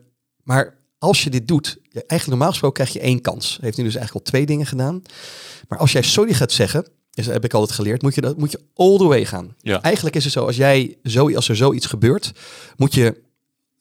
maar 0.42 0.78
als 0.98 1.24
je 1.24 1.30
dit 1.30 1.48
doet, 1.48 1.78
eigenlijk 1.92 2.26
normaal 2.26 2.50
gesproken 2.50 2.84
krijg 2.84 2.92
je 2.92 3.08
één 3.08 3.20
kans. 3.20 3.58
Heeft 3.60 3.76
nu 3.76 3.84
dus 3.84 3.94
eigenlijk 3.94 4.26
al 4.26 4.32
twee 4.32 4.46
dingen 4.46 4.66
gedaan. 4.66 5.02
Maar 5.68 5.78
als 5.78 5.92
jij 5.92 6.02
sorry 6.02 6.34
gaat 6.34 6.52
zeggen, 6.52 6.86
is, 7.14 7.26
heb 7.26 7.44
ik 7.44 7.54
altijd 7.54 7.72
geleerd, 7.72 8.02
moet 8.02 8.14
je, 8.14 8.20
dat, 8.20 8.38
moet 8.38 8.50
je 8.50 8.60
all 8.74 8.96
the 8.96 9.04
way 9.04 9.24
gaan. 9.24 9.54
Ja. 9.60 9.82
Eigenlijk 9.82 10.16
is 10.16 10.24
het 10.24 10.32
zo, 10.32 10.46
als, 10.46 10.56
jij 10.56 10.98
zo, 11.04 11.34
als 11.34 11.48
er 11.48 11.56
zoiets 11.56 11.86
gebeurt, 11.86 12.32
moet 12.76 12.94
je, 12.94 13.22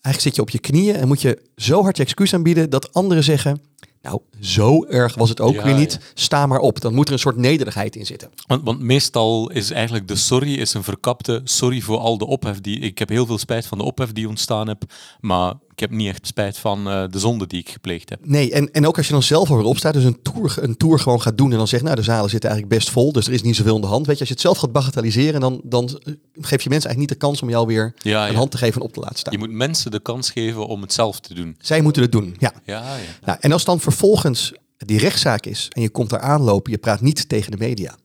eigenlijk 0.01 0.21
zit 0.21 0.35
je 0.35 0.41
op 0.41 0.49
je 0.49 0.59
knieën 0.59 0.95
en 0.95 1.07
moet 1.07 1.21
je 1.21 1.41
zo 1.55 1.81
hard 1.83 1.97
je 1.97 2.03
excuus 2.03 2.33
aanbieden 2.33 2.69
dat 2.69 2.93
anderen 2.93 3.23
zeggen, 3.23 3.61
nou, 4.01 4.19
zo 4.39 4.85
erg 4.85 5.15
was 5.15 5.29
het 5.29 5.41
ook 5.41 5.53
Ja, 5.53 5.63
weer 5.63 5.75
niet, 5.75 5.91
ja. 5.91 6.07
sta 6.13 6.45
maar 6.45 6.59
op. 6.59 6.81
Dan 6.81 6.93
moet 6.93 7.07
er 7.07 7.13
een 7.13 7.19
soort 7.19 7.37
nederigheid 7.37 7.95
in 7.95 8.05
zitten. 8.05 8.29
Want, 8.47 8.63
want 8.63 8.79
meestal 8.79 9.49
is 9.49 9.71
eigenlijk 9.71 10.07
de 10.07 10.15
sorry 10.15 10.53
is 10.53 10.73
een 10.73 10.83
verkapte 10.83 11.41
sorry 11.43 11.81
voor 11.81 11.97
al 11.97 12.17
de 12.17 12.25
ophef 12.25 12.61
die... 12.61 12.79
Ik 12.79 12.99
heb 12.99 13.09
heel 13.09 13.25
veel 13.25 13.37
spijt 13.37 13.65
van 13.65 13.77
de 13.77 13.83
ophef 13.83 14.11
die 14.11 14.27
ontstaan 14.27 14.67
heb, 14.67 14.83
maar 15.19 15.53
ik 15.81 15.89
heb 15.89 15.97
niet 15.97 16.07
echt 16.07 16.27
spijt 16.27 16.57
van 16.57 16.89
eh, 16.89 17.03
de 17.09 17.19
zonde 17.19 17.47
die 17.47 17.59
ik 17.59 17.69
gepleegd 17.69 18.09
heb. 18.09 18.19
Nee, 18.23 18.51
en, 18.51 18.71
en 18.71 18.87
ook 18.87 18.97
als 18.97 19.07
je 19.07 19.13
dan 19.13 19.23
zelf 19.23 19.49
alweer 19.49 19.65
opstaat, 19.65 19.93
dus 19.93 20.03
een 20.03 20.21
tour, 20.21 20.57
een 20.61 20.77
tour 20.77 20.99
gewoon 20.99 21.21
gaat 21.21 21.37
doen 21.37 21.51
en 21.51 21.57
dan 21.57 21.67
zegt, 21.67 21.83
nou, 21.83 21.95
de 21.95 22.01
zalen 22.01 22.29
zitten 22.29 22.49
eigenlijk 22.49 22.79
best 22.79 22.91
vol, 22.93 23.11
dus 23.11 23.27
er 23.27 23.33
is 23.33 23.41
niet 23.41 23.55
zoveel 23.55 23.75
in 23.75 23.81
de 23.81 23.87
hand. 23.87 24.05
Weet 24.05 24.15
je, 24.15 24.19
als 24.19 24.27
je 24.27 24.33
het 24.33 24.43
zelf 24.43 24.57
gaat 24.57 24.71
bagatelliseren, 24.71 25.39
dan, 25.39 25.61
dan 25.63 25.85
geef 26.33 26.63
je 26.63 26.69
mensen 26.69 26.69
eigenlijk 26.69 26.97
niet 26.97 27.09
de 27.09 27.15
kans 27.15 27.41
om 27.41 27.49
jou 27.49 27.67
weer 27.67 27.93
Ja, 27.97 28.25
een 28.25 28.31
ja. 28.31 28.37
hand 28.37 28.51
te 28.51 28.57
geven 28.57 28.81
en 28.81 28.87
op 28.87 28.93
te 28.93 28.99
laten 28.99 29.17
staan. 29.17 29.33
Je 29.33 29.39
moet 29.39 29.51
mensen 29.51 29.91
de 29.91 29.99
kans 29.99 30.29
geven 30.31 30.67
om 30.67 30.81
het 30.81 30.93
zelf 30.93 31.19
te 31.19 31.33
doen. 31.33 31.55
Zij 31.59 31.81
moeten 31.81 32.01
het 32.01 32.11
doen, 32.11 32.35
ja. 32.39 32.53
Ja, 32.65 32.81
ja. 32.81 32.97
Nou, 33.25 33.37
en 33.41 33.51
als 33.51 33.65
dan 33.65 33.79
vervolgens 33.79 34.53
die 34.77 34.99
rechtszaak 34.99 35.45
is 35.45 35.67
en 35.69 35.81
je 35.81 35.89
komt 35.89 36.09
daar 36.09 36.19
aanlopen, 36.19 36.71
je 36.71 36.77
praat 36.77 37.01
niet 37.01 37.29
tegen 37.29 37.51
de 37.51 37.57
media. 37.57 37.95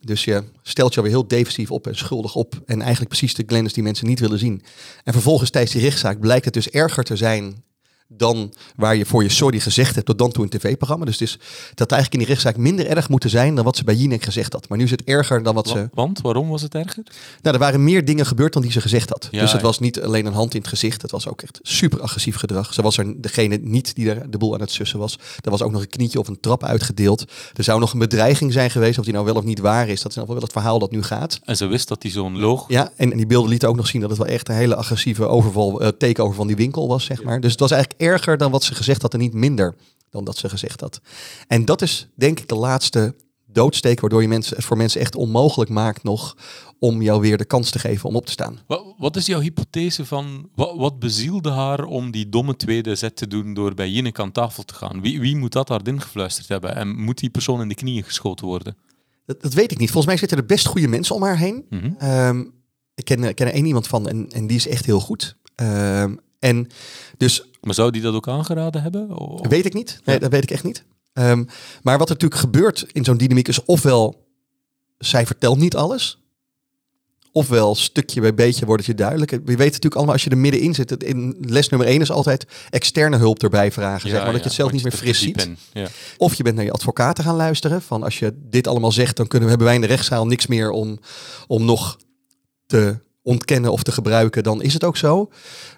Dus 0.00 0.24
je 0.24 0.44
stelt 0.62 0.94
je 0.94 1.02
weer 1.02 1.10
heel 1.10 1.28
defensief 1.28 1.70
op 1.70 1.86
en 1.86 1.96
schuldig 1.96 2.34
op. 2.34 2.62
En 2.66 2.80
eigenlijk 2.80 3.08
precies 3.08 3.34
de 3.34 3.44
Glennis 3.46 3.72
die 3.72 3.82
mensen 3.82 4.06
niet 4.06 4.20
willen 4.20 4.38
zien. 4.38 4.62
En 5.04 5.12
vervolgens 5.12 5.50
tijdens 5.50 5.72
die 5.72 5.82
rechtszaak 5.82 6.20
blijkt 6.20 6.44
het 6.44 6.54
dus 6.54 6.70
erger 6.70 7.04
te 7.04 7.16
zijn 7.16 7.62
dan 8.08 8.52
waar 8.76 8.96
je 8.96 9.06
voor 9.06 9.22
je 9.22 9.28
sorry 9.28 9.60
gezegd 9.60 9.94
hebt 9.94 10.06
tot 10.06 10.18
dan 10.18 10.32
toe 10.32 10.44
een 10.44 10.50
tv-programma. 10.50 11.04
Dus 11.04 11.18
het 11.18 11.28
is 11.28 11.38
dat 11.74 11.90
eigenlijk 11.90 12.12
in 12.12 12.18
die 12.18 12.28
rechtszaak 12.28 12.56
minder 12.56 12.86
erg 12.86 13.08
moeten 13.08 13.30
zijn 13.30 13.54
dan 13.54 13.64
wat 13.64 13.76
ze 13.76 13.84
bij 13.84 13.94
Jinek 13.94 14.24
gezegd 14.24 14.52
had. 14.52 14.68
Maar 14.68 14.78
nu 14.78 14.84
is 14.84 14.90
het 14.90 15.04
erger 15.04 15.42
dan 15.42 15.54
wat 15.54 15.68
ze... 15.68 15.74
Wa- 15.74 15.88
Want, 15.92 16.20
waarom 16.20 16.48
was 16.48 16.62
het 16.62 16.74
erger? 16.74 17.02
Nou, 17.42 17.54
er 17.54 17.60
waren 17.60 17.84
meer 17.84 18.04
dingen 18.04 18.26
gebeurd 18.26 18.52
dan 18.52 18.62
die 18.62 18.72
ze 18.72 18.80
gezegd 18.80 19.08
had. 19.08 19.28
Ja, 19.30 19.40
dus 19.40 19.52
het 19.52 19.60
ja. 19.60 19.66
was 19.66 19.78
niet 19.78 20.00
alleen 20.00 20.26
een 20.26 20.32
hand 20.32 20.54
in 20.54 20.60
het 20.60 20.68
gezicht. 20.68 21.02
Het 21.02 21.10
was 21.10 21.28
ook 21.28 21.42
echt 21.42 21.58
super 21.62 22.00
agressief 22.00 22.36
gedrag. 22.36 22.74
Ze 22.74 22.82
was 22.82 22.98
er 22.98 23.20
degene 23.20 23.58
niet 23.62 23.94
die 23.94 24.10
er 24.10 24.30
de 24.30 24.38
boel 24.38 24.54
aan 24.54 24.60
het 24.60 24.70
sussen 24.70 24.98
was. 24.98 25.18
Er 25.40 25.50
was 25.50 25.62
ook 25.62 25.72
nog 25.72 25.80
een 25.80 25.88
knietje 25.88 26.18
of 26.18 26.28
een 26.28 26.40
trap 26.40 26.64
uitgedeeld. 26.64 27.24
Er 27.54 27.64
zou 27.64 27.80
nog 27.80 27.92
een 27.92 27.98
bedreiging 27.98 28.52
zijn 28.52 28.70
geweest. 28.70 28.98
Of 28.98 29.04
die 29.04 29.14
nou 29.14 29.24
wel 29.24 29.34
of 29.34 29.44
niet 29.44 29.58
waar 29.58 29.88
is. 29.88 30.00
Dat 30.02 30.10
is 30.10 30.16
nou 30.16 30.28
wel 30.28 30.40
het 30.40 30.52
verhaal 30.52 30.78
dat 30.78 30.90
nu 30.90 31.02
gaat. 31.02 31.40
En 31.44 31.56
ze 31.56 31.66
wist 31.66 31.88
dat 31.88 32.02
hij 32.02 32.12
zo'n 32.12 32.38
loog. 32.38 32.64
Ja, 32.68 32.92
en, 32.96 33.10
en 33.10 33.16
die 33.16 33.26
beelden 33.26 33.50
lieten 33.50 33.68
ook 33.68 33.76
nog 33.76 33.86
zien 33.86 34.00
dat 34.00 34.10
het 34.10 34.18
wel 34.18 34.28
echt 34.28 34.48
een 34.48 34.54
hele 34.54 34.74
agressieve 34.76 35.26
overval, 35.26 35.80
eh, 35.80 35.88
takeover 35.88 36.34
van 36.34 36.46
die 36.46 36.56
winkel 36.56 36.88
was, 36.88 37.04
zeg 37.04 37.22
maar. 37.22 37.40
Dus 37.40 37.50
het 37.50 37.60
was 37.60 37.70
eigenlijk 37.70 37.97
erger 37.98 38.36
dan 38.36 38.50
wat 38.50 38.62
ze 38.64 38.74
gezegd 38.74 39.02
had 39.02 39.12
en 39.14 39.20
niet 39.20 39.34
minder 39.34 39.74
dan 40.10 40.24
dat 40.24 40.36
ze 40.36 40.48
gezegd 40.48 40.80
had. 40.80 41.00
En 41.46 41.64
dat 41.64 41.82
is 41.82 42.08
denk 42.14 42.40
ik 42.40 42.48
de 42.48 42.54
laatste 42.54 43.14
doodsteek 43.46 44.00
waardoor 44.00 44.22
je 44.22 44.28
mensen, 44.28 44.56
het 44.56 44.64
voor 44.64 44.76
mensen 44.76 45.00
echt 45.00 45.14
onmogelijk 45.14 45.70
maakt 45.70 46.02
nog 46.02 46.36
om 46.78 47.02
jou 47.02 47.20
weer 47.20 47.36
de 47.38 47.44
kans 47.44 47.70
te 47.70 47.78
geven 47.78 48.08
om 48.08 48.16
op 48.16 48.26
te 48.26 48.32
staan. 48.32 48.58
Wa- 48.66 48.82
Wat 48.98 49.16
is 49.16 49.26
jouw 49.26 49.40
hypothese 49.40 50.04
van 50.04 50.48
wat, 50.54 50.76
wat 50.76 50.98
bezielde 50.98 51.50
haar 51.50 51.84
om 51.84 52.10
die 52.10 52.28
domme 52.28 52.56
tweede 52.56 52.94
zet 52.94 53.16
te 53.16 53.26
doen 53.26 53.54
door 53.54 53.74
bij 53.74 53.90
Jinek 53.90 54.18
aan 54.18 54.32
tafel 54.32 54.62
te 54.64 54.74
gaan? 54.74 55.00
Wie, 55.00 55.20
wie 55.20 55.36
moet 55.36 55.52
dat 55.52 55.68
hard 55.68 55.88
ingefluisterd 55.88 56.48
hebben? 56.48 56.74
En 56.76 56.96
moet 57.02 57.18
die 57.18 57.30
persoon 57.30 57.60
in 57.60 57.68
de 57.68 57.74
knieën 57.74 58.04
geschoten 58.04 58.46
worden? 58.46 58.76
Dat, 59.26 59.42
dat 59.42 59.52
weet 59.54 59.70
ik 59.70 59.78
niet. 59.78 59.90
Volgens 59.90 60.06
mij 60.06 60.16
zitten 60.16 60.38
er 60.38 60.46
best 60.46 60.66
goede 60.66 60.88
mensen 60.88 61.14
om 61.14 61.22
haar 61.22 61.38
heen. 61.38 61.64
Mhm. 61.70 61.90
Ehm, 61.98 62.44
ik 62.94 63.04
ken, 63.04 63.34
ken 63.34 63.46
er 63.46 63.52
één 63.52 63.66
iemand 63.66 63.86
van 63.86 64.08
en, 64.08 64.30
en 64.30 64.46
die 64.46 64.56
is 64.56 64.68
echt 64.68 64.84
heel 64.86 65.00
goed. 65.00 65.36
Ehm, 65.54 66.14
en 66.38 66.66
dus 67.16 67.42
Maar 67.60 67.74
zou 67.74 67.90
die 67.90 68.02
dat 68.02 68.14
ook 68.14 68.28
aangeraden 68.28 68.82
hebben? 68.82 69.10
O- 69.18 69.40
Weet 69.48 69.64
ik 69.66 69.74
niet. 69.74 70.00
Nee, 70.04 70.14
Ja. 70.14 70.20
dat 70.20 70.30
weet 70.30 70.42
ik 70.42 70.50
echt 70.50 70.64
niet. 70.64 70.84
Ehm, 71.12 71.44
maar 71.82 71.98
wat 71.98 72.08
er 72.08 72.14
natuurlijk 72.14 72.40
gebeurt 72.40 72.86
in 72.92 73.04
zo'n 73.04 73.16
dynamiek 73.16 73.48
is 73.48 73.64
ofwel 73.64 74.26
zij 74.98 75.26
vertelt 75.26 75.58
niet 75.58 75.76
alles. 75.76 76.18
Ofwel 77.32 77.74
stukje 77.74 78.20
bij 78.20 78.34
beetje 78.34 78.66
wordt 78.66 78.86
het 78.86 78.90
je 78.96 79.02
duidelijk. 79.02 79.30
We 79.30 79.38
weten 79.44 79.56
natuurlijk 79.64 79.94
allemaal 79.94 80.12
als 80.14 80.24
je 80.24 80.30
er 80.30 80.38
middenin 80.38 80.74
zit. 80.74 81.04
In 81.04 81.36
les 81.40 81.68
nummer 81.68 81.88
één 81.88 82.00
is 82.00 82.10
altijd 82.10 82.46
externe 82.70 83.16
hulp 83.16 83.42
erbij 83.42 83.72
vragen. 83.72 84.08
zeg 84.10 84.22
maar, 84.22 84.32
dat 84.32 84.40
je 84.40 84.46
het 84.46 84.52
zelf 84.56 84.72
niet 84.72 84.82
meer 84.82 84.92
je 84.92 84.98
fris 84.98 85.20
ziet. 85.20 85.48
Ja. 85.72 85.88
Of 86.16 86.34
je 86.34 86.42
bent 86.42 86.56
naar 86.56 86.64
je 86.64 86.72
advocaat 86.72 87.16
te 87.16 87.22
gaan 87.22 87.36
luisteren. 87.36 87.82
Van 87.82 88.02
als 88.02 88.18
je 88.18 88.32
dit 88.36 88.66
allemaal 88.66 88.92
zegt, 88.92 89.16
dan 89.16 89.26
kunnen 89.26 89.48
we, 89.48 89.54
hebben 89.54 89.66
wij 89.72 89.82
in 89.82 89.88
de 89.88 89.94
rechtszaal 89.94 90.26
niks 90.26 90.46
meer 90.46 90.70
om, 90.70 90.98
om 91.46 91.64
nog 91.64 91.98
te 92.66 92.98
ontkennen 93.28 93.72
of 93.72 93.82
te 93.82 93.92
gebruiken. 93.92 94.42
Dan 94.42 94.62
is 94.62 94.72
het 94.72 94.84
ook 94.84 94.96
zo. 94.96 95.30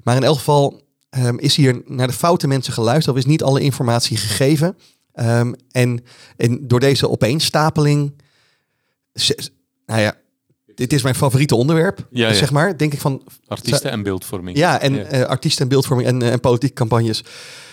Maar 0.04 0.16
in 0.16 0.22
elk 0.24 0.36
geval 0.36 0.82
ehm, 1.10 1.36
is 1.38 1.56
hier 1.56 1.82
naar 1.86 2.06
de 2.06 2.12
foute 2.12 2.46
mensen 2.48 2.72
geluisterd. 2.72 3.16
Of 3.16 3.22
is 3.22 3.28
niet 3.28 3.42
alle 3.42 3.60
informatie 3.60 4.16
gegeven. 4.16 4.76
Ehm, 5.12 5.52
en, 5.70 6.04
en 6.36 6.66
door 6.68 6.80
deze 6.80 7.08
opeenstapeling... 7.10 8.12
Nou 9.86 10.00
ja, 10.00 10.14
dit 10.74 10.92
is 10.92 11.02
mijn 11.02 11.14
favoriete 11.14 11.54
onderwerp. 11.54 12.06
Ja, 12.10 12.28
ja. 12.28 12.34
Zeg 12.34 12.50
maar, 12.50 12.76
denk 12.76 12.92
ik 12.92 13.00
van... 13.00 13.22
Artiesten 13.46 13.90
en 13.90 14.02
beeldvorming. 14.02 14.56
Ja, 14.56 14.80
en 14.80 14.94
Ja. 14.94 15.02
eh, 15.04 15.22
artiesten 15.22 15.62
en 15.62 15.68
beeldvorming 15.68 16.08
en, 16.08 16.22
eh, 16.22 16.32
en 16.32 16.40
politieke 16.40 16.74
campagnes. 16.74 17.24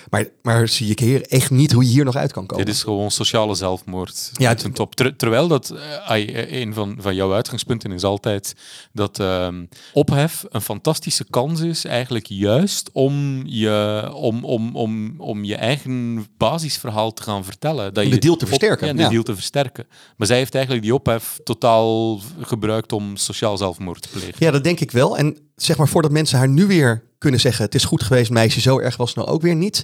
Maar, 0.10 0.26
maar 0.42 0.68
zie 0.68 0.90
ik 0.92 1.00
hier 1.00 1.22
echt 1.22 1.52
niet 1.52 1.72
hoe 1.72 1.84
je 1.84 1.90
hier 1.90 2.06
nog 2.06 2.16
uit 2.16 2.32
kan 2.32 2.46
komen. 2.46 2.66
Dit 2.66 2.76
is 2.76 2.84
gewoon 2.84 3.12
sociale 3.12 3.56
zelfmoord. 3.56 4.32
Ja, 4.34 4.48
uit 4.48 4.64
een 4.64 4.74
top. 4.74 4.96
Ter- 4.96 5.16
terwijl 5.16 5.48
dat, 5.48 5.70
eh, 6.08 6.22
eh, 6.28 6.52
een 6.62 6.74
van, 6.74 6.96
van 7.00 7.16
jouw 7.16 7.34
uitgangspunten 7.34 7.92
is 7.92 8.04
altijd 8.04 8.56
dat 8.94 9.20
ehm, 9.20 9.66
ophef 9.94 10.46
een 10.50 10.62
fantastische 10.62 11.26
kans 11.30 11.62
is, 11.62 11.86
eigenlijk 11.86 12.26
juist 12.28 12.90
om 12.94 13.42
je, 13.46 14.10
om, 14.14 14.46
om, 14.46 14.76
om, 14.76 15.14
om 15.18 15.44
je 15.44 15.56
eigen 15.56 16.26
basisverhaal 16.38 17.14
te 17.14 17.24
gaan 17.24 17.44
vertellen. 17.46 17.94
Dat 17.94 18.04
je 18.04 18.10
de 18.10 18.18
deal 18.18 18.36
te 18.36 18.44
op- 18.44 18.50
versterken, 18.50 18.88
Ja, 18.88 18.94
de 18.94 19.02
ja. 19.02 19.10
deal 19.10 19.24
te 19.24 19.36
versterken. 19.36 19.88
Maar 20.18 20.28
zij 20.28 20.38
heeft 20.38 20.54
eigenlijk 20.56 20.84
die 20.86 20.94
ophef 20.94 21.40
totaal 21.44 22.20
gebruikt 22.42 22.94
om 22.94 23.16
sociaal 23.16 23.58
zelfmoord 23.58 24.02
te 24.02 24.10
plegen. 24.10 24.34
Ja, 24.38 24.52
dat 24.52 24.64
denk 24.64 24.80
ik 24.80 24.92
wel. 24.92 25.18
En 25.18 25.38
zeg 25.62 25.78
maar, 25.78 25.88
voordat 25.88 26.12
mensen 26.12 26.38
haar 26.38 26.50
nu 26.50 26.66
weer 26.66 27.04
kunnen 27.18 27.40
zeggen... 27.40 27.66
het 27.66 27.76
is 27.76 27.86
goed 27.86 28.04
geweest, 28.04 28.32
meisje, 28.32 28.62
zo 28.62 28.80
erg 28.80 28.98
was 28.98 29.08
het 29.08 29.18
nou 29.18 29.30
ook 29.30 29.42
weer 29.42 29.56
niet... 29.56 29.84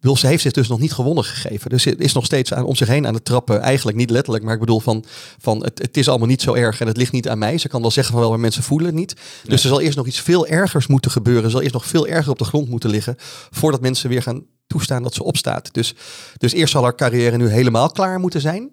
Wil, 0.00 0.16
ze 0.16 0.26
heeft 0.26 0.42
zich 0.42 0.52
dus 0.52 0.68
nog 0.68 0.78
niet 0.80 0.92
gewonnen 0.92 1.24
gegeven. 1.24 1.70
Dus 1.70 1.82
ze 1.82 1.96
is 1.96 2.12
nog 2.12 2.24
steeds 2.24 2.52
aan, 2.54 2.64
om 2.64 2.76
zich 2.76 2.88
heen 2.88 3.06
aan 3.06 3.14
het 3.14 3.24
trappen. 3.24 3.60
Eigenlijk 3.60 3.96
niet 3.96 4.10
letterlijk, 4.10 4.44
maar 4.44 4.54
ik 4.54 4.60
bedoel 4.60 4.80
van... 4.80 5.04
van 5.38 5.64
het, 5.64 5.78
het 5.78 5.96
is 5.96 6.08
allemaal 6.08 6.26
niet 6.28 6.42
zo 6.42 6.54
erg 6.54 6.80
en 6.80 6.86
het 6.86 6.96
ligt 6.96 7.12
niet 7.12 7.28
aan 7.28 7.38
mij. 7.38 7.58
Ze 7.58 7.68
kan 7.68 7.80
wel 7.80 7.90
zeggen 7.90 8.12
van 8.12 8.22
wel, 8.22 8.30
maar 8.30 8.40
mensen 8.40 8.62
voelen 8.62 8.86
het 8.86 8.96
niet. 8.96 9.14
Dus 9.44 9.62
er 9.62 9.68
zal 9.68 9.80
eerst 9.80 9.96
nog 9.96 10.06
iets 10.06 10.20
veel 10.20 10.46
ergers 10.46 10.86
moeten 10.86 11.10
gebeuren. 11.10 11.44
Er 11.44 11.50
zal 11.50 11.60
eerst 11.60 11.74
nog 11.74 11.86
veel 11.86 12.06
erger 12.06 12.30
op 12.30 12.38
de 12.38 12.44
grond 12.44 12.68
moeten 12.68 12.90
liggen... 12.90 13.14
voordat 13.50 13.80
mensen 13.80 14.08
weer 14.08 14.22
gaan 14.22 14.44
toestaan 14.66 15.02
dat 15.02 15.14
ze 15.14 15.24
opstaat. 15.24 15.74
Dus, 15.74 15.94
dus 16.36 16.52
eerst 16.52 16.72
zal 16.72 16.82
haar 16.82 16.94
carrière 16.94 17.36
nu 17.36 17.48
helemaal 17.48 17.90
klaar 17.90 18.20
moeten 18.20 18.40
zijn... 18.40 18.70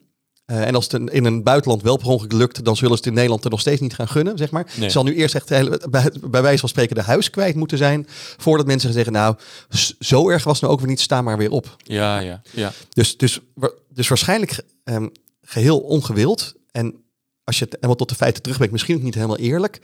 Eh, 0.47 0.67
en 0.67 0.75
als 0.75 0.87
het 0.91 1.09
in 1.11 1.25
een 1.25 1.43
buitenland 1.43 1.81
wel 1.81 1.97
per 1.97 2.07
ongeluk 2.07 2.31
lukt, 2.31 2.63
dan 2.65 2.75
zullen 2.75 2.91
ze 2.91 2.97
het 2.97 3.05
in 3.05 3.13
Nederland 3.13 3.43
er 3.43 3.49
nog 3.49 3.59
steeds 3.59 3.81
niet 3.81 3.93
gaan 3.93 4.07
gunnen, 4.07 4.37
zeg 4.37 4.51
maar. 4.51 4.63
Nee. 4.75 4.83
Ze 4.85 4.89
zal 4.89 5.03
nu 5.03 5.15
eerst 5.15 5.35
echt 5.35 5.49
hele- 5.49 5.81
bij, 5.89 6.11
bij 6.29 6.41
wijze 6.41 6.59
van 6.59 6.69
spreken 6.69 6.95
de 6.95 7.01
huis 7.01 7.29
kwijt 7.29 7.55
moeten 7.55 7.77
zijn, 7.77 8.05
voordat 8.37 8.65
mensen 8.65 8.93
zeggen, 8.93 9.13
nou, 9.13 9.35
zo 9.99 10.29
erg 10.29 10.43
was 10.43 10.53
het 10.53 10.61
nou 10.61 10.73
ook 10.73 10.79
weer 10.79 10.89
niet, 10.89 10.99
sta 10.99 11.21
maar 11.21 11.37
weer 11.37 11.51
op. 11.51 11.75
Ja, 11.83 12.19
ja, 12.19 12.41
ja. 12.53 12.71
Dus, 12.89 13.17
dus, 13.17 13.39
dus 13.93 14.07
waarschijnlijk 14.07 14.63
ehm, 14.83 15.07
geheel 15.41 15.79
ongewild. 15.79 16.53
En 16.71 16.95
als 17.43 17.57
je 17.57 17.63
het 17.63 17.73
helemaal 17.73 17.95
tot 17.95 18.09
de 18.09 18.15
feiten 18.15 18.41
terugbrengt, 18.41 18.73
misschien 18.73 18.95
ook 18.95 19.01
niet 19.03 19.15
helemaal 19.15 19.37
eerlijk, 19.37 19.79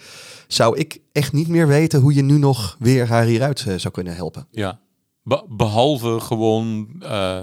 zou 0.48 0.78
ik 0.78 1.00
echt 1.12 1.34
niet 1.34 1.48
meer 1.48 1.68
weten 1.68 2.00
hoe 2.00 2.14
je 2.14 2.22
nu 2.24 2.38
nog 2.38 2.76
weer 2.80 3.08
haar 3.08 3.26
hieruit 3.26 3.60
eh, 3.68 3.76
zou 3.78 3.94
kunnen 3.94 4.16
helpen. 4.16 4.48
Ja. 4.52 4.80
Be- 5.24 5.46
behalve 5.50 6.20
gewoon, 6.20 6.88
eh, 7.00 7.40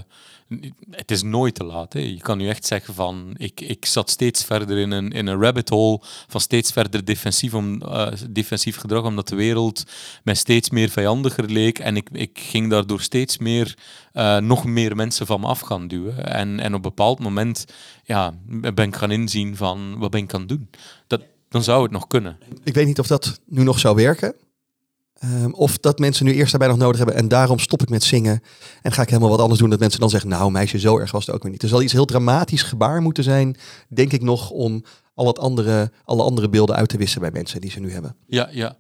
het 0.91 1.11
is 1.11 1.23
nooit 1.23 1.55
te 1.55 1.65
laat. 1.65 1.93
Je 1.93 2.21
kan 2.21 2.39
nu 2.39 2.49
echt 2.49 2.67
zeggen 2.67 2.95
van, 2.95 3.35
ik, 3.37 3.61
ik 3.61 3.87
zat 3.87 4.11
steeds 4.11 4.45
verder 4.45 4.79
in 4.79 4.91
een, 4.91 5.11
in 5.11 5.27
een 5.27 5.41
rabbit 5.41 5.69
hole 5.69 6.01
van 6.03 6.41
steeds 6.41 6.73
verder 6.73 7.05
defensief, 7.05 7.55
om, 7.55 7.83
eh, 7.83 8.13
defensief 8.31 8.77
gedrag, 8.77 9.05
omdat 9.05 9.29
de 9.29 9.37
wereld 9.37 9.85
mij 10.25 10.35
steeds 10.35 10.71
meer 10.71 10.89
vijandiger 10.89 11.51
leek 11.51 11.79
en 11.79 11.97
ik, 11.97 12.09
ik 12.13 12.39
ging 12.39 12.71
daardoor 12.71 13.01
steeds 13.01 13.39
meer, 13.39 13.79
eh, 14.13 14.37
nog 14.37 14.65
meer 14.65 14.97
mensen 14.97 15.27
van 15.27 15.41
me 15.41 15.47
af 15.47 15.61
gaan 15.61 15.89
duwen. 15.89 16.27
En, 16.27 16.61
en 16.61 16.67
op 16.67 16.75
een 16.75 16.81
bepaald 16.81 17.19
moment 17.19 17.65
ja, 18.05 18.35
ben 18.47 18.89
ik 18.89 18.97
gaan 18.97 19.11
inzien 19.11 19.57
van, 19.57 19.99
wat 19.99 20.11
ben 20.11 20.23
ik 20.23 20.35
aan 20.35 20.41
het 20.41 20.49
doen? 20.49 20.71
Dat, 21.07 21.23
dan 21.49 21.63
zou 21.63 21.83
het 21.83 21.93
nog 21.93 22.07
kunnen. 22.07 22.39
Ik 22.65 22.75
weet 22.75 22.87
niet 22.87 22.99
of 22.99 23.07
dat 23.07 23.41
nu 23.47 23.63
nog 23.63 23.79
zou 23.79 23.97
werken. 23.97 24.35
Ehm, 25.21 25.51
of 25.51 25.79
dat 25.79 25.99
mensen 25.99 26.25
nu 26.25 26.35
eerst 26.35 26.51
daarbij 26.51 26.69
nog 26.69 26.79
nodig 26.79 26.97
hebben 26.97 27.17
en 27.17 27.29
daarom 27.29 27.59
stop 27.59 27.83
ik 27.83 27.89
met 27.89 28.03
zingen 28.03 28.43
en 28.83 28.93
ga 28.93 29.03
ik 29.03 29.09
helemaal 29.09 29.31
wat 29.31 29.41
anders 29.41 29.61
doen. 29.61 29.71
Dat 29.71 29.79
mensen 29.79 30.01
dan 30.01 30.11
zeggen, 30.11 30.31
nou 30.31 30.51
meisje, 30.51 30.79
zo 30.79 30.99
erg 30.99 31.11
was 31.11 31.27
het 31.27 31.35
ook 31.35 31.43
weer 31.43 31.53
niet. 31.53 31.63
Er 31.63 31.69
zal 31.69 31.83
iets 31.83 31.93
heel 31.93 32.05
dramatisch 32.05 32.63
gebaar 32.63 33.03
moeten 33.03 33.25
zijn, 33.25 33.57
denk 33.89 34.13
ik 34.13 34.23
nog, 34.23 34.51
om 34.51 34.85
al 35.15 35.27
het 35.27 35.39
andere, 35.39 35.93
alle 36.05 36.23
andere 36.23 36.49
beelden 36.49 36.77
uit 36.77 36.89
te 36.89 36.97
wissen 36.97 37.21
bij 37.21 37.31
mensen 37.31 37.61
die 37.61 37.71
ze 37.71 37.81
nu 37.81 37.93
hebben. 37.93 38.17
Ja, 38.27 38.49
ja. 38.53 38.77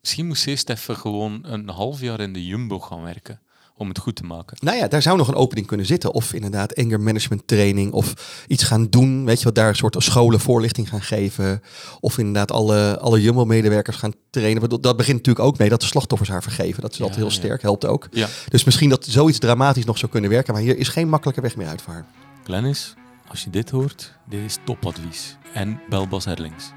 Misschien 0.00 0.26
moest 0.26 0.42
ze 0.42 0.50
eerst 0.50 0.68
even 0.68 0.96
gewoon 0.96 1.40
een 1.42 1.68
half 1.68 2.00
jaar 2.00 2.20
in 2.20 2.32
de 2.32 2.46
Jumbo 2.46 2.80
gaan 2.80 3.02
werken 3.02 3.40
om 3.76 3.88
het 3.88 3.98
goed 3.98 4.16
te 4.16 4.24
maken. 4.24 4.56
Nou 4.60 4.76
ja, 4.76 4.88
daar 4.88 5.02
zou 5.02 5.16
nog 5.16 5.28
een 5.28 5.34
opening 5.34 5.66
kunnen 5.66 5.86
zitten. 5.86 6.12
Of 6.12 6.32
inderdaad 6.32 6.76
anger 6.76 7.00
management 7.00 7.46
training. 7.46 7.92
Of 7.92 8.44
iets 8.46 8.64
gaan 8.64 8.86
doen. 8.86 9.24
Weet 9.24 9.38
je 9.38 9.44
wat, 9.44 9.54
daar 9.54 9.68
een 9.68 9.76
soort 9.76 9.96
scholen 9.98 10.40
voorlichting 10.40 10.88
gaan 10.88 11.02
geven. 11.02 11.62
Of 12.00 12.18
inderdaad 12.18 12.50
alle, 12.52 12.98
alle 12.98 13.20
Jumbo-medewerkers 13.20 13.96
gaan 13.96 14.12
trainen. 14.30 14.80
Dat 14.80 14.96
begint 14.96 15.16
natuurlijk 15.16 15.46
ook 15.46 15.58
mee 15.58 15.68
dat 15.68 15.80
de 15.80 15.86
slachtoffers 15.86 16.30
haar 16.30 16.42
vergeven. 16.42 16.82
Dat 16.82 16.92
is 16.92 17.00
altijd 17.00 17.18
heel 17.18 17.28
ja. 17.28 17.32
sterk, 17.32 17.62
helpt 17.62 17.86
ook. 17.86 18.08
Ja. 18.10 18.28
Dus 18.48 18.64
misschien 18.64 18.88
dat 18.88 19.04
zoiets 19.04 19.38
dramatisch 19.38 19.84
nog 19.84 19.98
zou 19.98 20.12
kunnen 20.12 20.30
werken. 20.30 20.54
Maar 20.54 20.62
hier 20.62 20.78
is 20.78 20.88
geen 20.88 21.08
makkelijke 21.08 21.40
weg 21.40 21.56
meer 21.56 21.68
uit 21.68 21.82
voor 21.82 21.92
haar. 21.92 22.06
Glennis, 22.44 22.94
als 23.28 23.44
je 23.44 23.50
dit 23.50 23.70
hoort, 23.70 24.14
dit 24.28 24.40
is 24.40 24.58
topadvies. 24.64 25.36
En 25.54 25.80
bel 25.88 26.08
Bas 26.08 26.24
Herlings. 26.24 26.72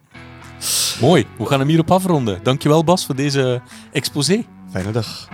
Mooi, 1.00 1.26
we 1.38 1.46
gaan 1.46 1.58
hem 1.58 1.68
hierop 1.68 1.90
afronden. 1.90 2.40
Dankjewel 2.42 2.84
Bas 2.84 3.06
voor 3.06 3.16
deze 3.16 3.62
exposé. 3.92 4.44
Fijne 4.70 4.92
dag. 4.92 5.28